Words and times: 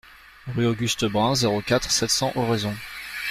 Rue 0.55 0.65
Auguste 0.65 1.05
Brun, 1.05 1.35
zéro 1.35 1.61
quatre, 1.61 1.91
sept 1.91 2.09
cents 2.09 2.31
Oraison 2.33 2.73